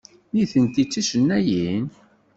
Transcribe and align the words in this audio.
Nitenti 0.33 0.83
d 0.87 0.89
ticennayin? 0.91 1.85